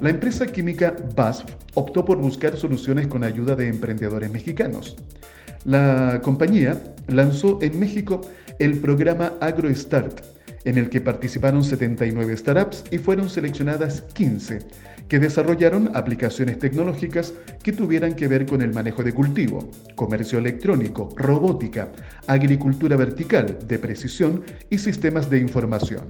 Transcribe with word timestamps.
La 0.00 0.08
empresa 0.08 0.46
química 0.46 0.96
BASF 1.14 1.44
optó 1.74 2.02
por 2.02 2.16
buscar 2.16 2.56
soluciones 2.56 3.08
con 3.08 3.24
ayuda 3.24 3.56
de 3.56 3.68
emprendedores 3.68 4.30
mexicanos. 4.30 4.96
La 5.66 6.18
compañía 6.24 6.82
lanzó 7.08 7.58
en 7.60 7.78
México 7.78 8.22
el 8.58 8.78
programa 8.78 9.34
AgroStart, 9.38 10.41
en 10.64 10.78
el 10.78 10.88
que 10.88 11.00
participaron 11.00 11.64
79 11.64 12.36
startups 12.36 12.84
y 12.90 12.98
fueron 12.98 13.28
seleccionadas 13.28 14.02
15, 14.14 14.60
que 15.08 15.18
desarrollaron 15.18 15.94
aplicaciones 15.94 16.58
tecnológicas 16.58 17.34
que 17.62 17.72
tuvieran 17.72 18.14
que 18.14 18.28
ver 18.28 18.46
con 18.46 18.62
el 18.62 18.72
manejo 18.72 19.02
de 19.02 19.12
cultivo, 19.12 19.70
comercio 19.94 20.38
electrónico, 20.38 21.10
robótica, 21.16 21.92
agricultura 22.26 22.96
vertical 22.96 23.58
de 23.66 23.78
precisión 23.78 24.42
y 24.70 24.78
sistemas 24.78 25.28
de 25.28 25.38
información. 25.38 26.02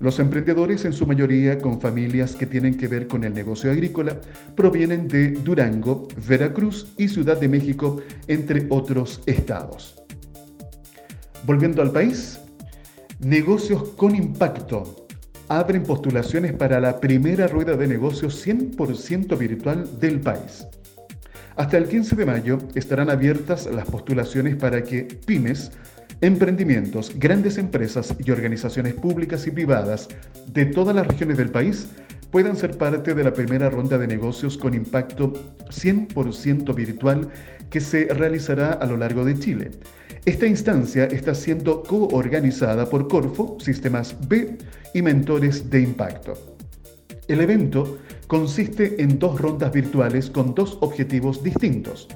Los 0.00 0.20
emprendedores, 0.20 0.84
en 0.84 0.92
su 0.92 1.06
mayoría 1.06 1.58
con 1.58 1.80
familias 1.80 2.36
que 2.36 2.46
tienen 2.46 2.76
que 2.76 2.86
ver 2.86 3.08
con 3.08 3.24
el 3.24 3.34
negocio 3.34 3.70
agrícola, 3.72 4.20
provienen 4.54 5.08
de 5.08 5.32
Durango, 5.32 6.06
Veracruz 6.28 6.94
y 6.96 7.08
Ciudad 7.08 7.38
de 7.38 7.48
México, 7.48 8.00
entre 8.28 8.66
otros 8.70 9.20
estados. 9.26 10.00
Volviendo 11.44 11.82
al 11.82 11.90
país, 11.90 12.38
Negocios 13.20 13.82
con 13.96 14.14
impacto. 14.14 15.08
Abren 15.48 15.82
postulaciones 15.82 16.52
para 16.52 16.78
la 16.78 17.00
primera 17.00 17.48
rueda 17.48 17.76
de 17.76 17.88
negocios 17.88 18.46
100% 18.46 19.36
virtual 19.36 19.98
del 19.98 20.20
país. 20.20 20.68
Hasta 21.56 21.78
el 21.78 21.88
15 21.88 22.14
de 22.14 22.24
mayo 22.24 22.58
estarán 22.76 23.10
abiertas 23.10 23.66
las 23.66 23.86
postulaciones 23.90 24.54
para 24.54 24.84
que 24.84 25.02
pymes, 25.26 25.72
emprendimientos, 26.20 27.12
grandes 27.18 27.58
empresas 27.58 28.14
y 28.24 28.30
organizaciones 28.30 28.94
públicas 28.94 29.48
y 29.48 29.50
privadas 29.50 30.06
de 30.52 30.66
todas 30.66 30.94
las 30.94 31.08
regiones 31.08 31.38
del 31.38 31.50
país 31.50 31.88
puedan 32.30 32.56
ser 32.56 32.78
parte 32.78 33.14
de 33.14 33.24
la 33.24 33.32
primera 33.32 33.68
ronda 33.68 33.98
de 33.98 34.06
negocios 34.06 34.56
con 34.56 34.74
impacto 34.74 35.32
100% 35.70 36.72
virtual 36.72 37.30
que 37.68 37.80
se 37.80 38.04
realizará 38.14 38.74
a 38.74 38.86
lo 38.86 38.96
largo 38.96 39.24
de 39.24 39.36
Chile 39.36 39.70
esta 40.24 40.46
instancia 40.46 41.04
está 41.04 41.34
siendo 41.34 41.82
coorganizada 41.82 42.88
por 42.88 43.08
Corfo, 43.08 43.56
Sistemas 43.60 44.16
B 44.28 44.58
y 44.94 45.02
Mentores 45.02 45.70
de 45.70 45.80
Impacto. 45.80 46.34
El 47.28 47.40
evento 47.40 47.98
consiste 48.26 49.02
en 49.02 49.18
dos 49.18 49.40
rondas 49.40 49.72
virtuales 49.72 50.30
con 50.30 50.54
dos 50.54 50.78
objetivos 50.80 51.42
distintos. 51.42 52.08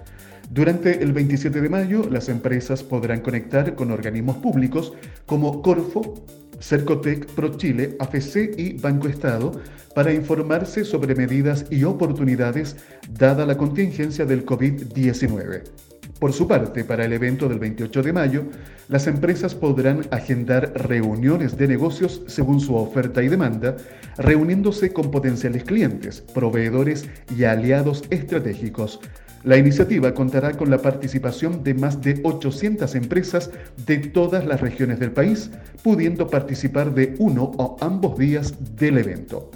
Durante 0.51 1.03
el 1.03 1.13
27 1.13 1.61
de 1.61 1.69
mayo, 1.69 2.07
las 2.11 2.29
empresas 2.29 2.83
podrán 2.83 3.21
conectar 3.21 3.75
con 3.75 3.91
organismos 3.91 4.37
públicos 4.37 4.93
como 5.25 5.63
Corfo, 5.63 6.25
Cercotec, 6.61 7.27
ProChile, 7.27 7.97
AFC 7.99 8.59
y 8.59 8.75
Banco 8.75 9.09
Estado 9.09 9.53
para 9.95 10.13
informarse 10.13 10.85
sobre 10.85 11.15
medidas 11.15 11.67
y 11.71 11.85
oportunidades 11.85 12.77
dada 13.11 13.47
la 13.47 13.57
contingencia 13.57 14.25
del 14.25 14.45
COVID-19. 14.45 15.92
Por 16.23 16.33
su 16.33 16.47
parte, 16.47 16.85
para 16.85 17.05
el 17.05 17.13
evento 17.15 17.49
del 17.49 17.59
28 17.59 18.01
de 18.01 18.13
mayo, 18.13 18.45
las 18.87 19.09
empresas 19.09 19.57
podrán 19.57 20.03
agendar 20.13 20.73
reuniones 20.73 21.57
de 21.57 21.67
negocios 21.67 22.23
según 22.29 22.61
su 22.61 22.77
oferta 22.77 23.25
y 23.25 23.29
demanda, 23.29 23.77
reuniéndose 24.19 24.93
con 24.93 25.11
potenciales 25.11 25.65
clientes, 25.65 26.21
proveedores 26.21 27.09
y 27.37 27.43
aliados 27.43 28.05
estratégicos. 28.11 29.01
La 29.43 29.57
iniciativa 29.57 30.15
contará 30.15 30.53
con 30.53 30.71
la 30.71 30.79
participación 30.79 31.65
de 31.65 31.75
más 31.75 32.01
de 32.01 32.21
800 32.23 32.95
empresas 32.95 33.51
de 33.85 33.99
todas 33.99 34.47
las 34.47 34.61
regiones 34.61 35.01
del 35.01 35.11
país, 35.11 35.51
pudiendo 35.83 36.29
participar 36.29 36.95
de 36.95 37.17
uno 37.19 37.51
o 37.59 37.77
ambos 37.81 38.17
días 38.17 38.55
del 38.77 38.99
evento. 38.99 39.51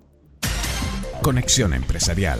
Conexión 1.21 1.73
Empresarial 1.73 2.39